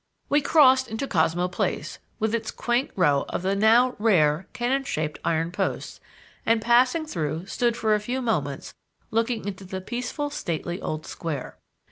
[0.29, 5.19] We crossed into Cosmo Place, with its quaint row of the now rare, cannon shaped
[5.23, 5.99] iron posts,
[6.43, 8.73] and passing through stood for a few moments
[9.11, 11.59] looking into the peaceful, stately old square.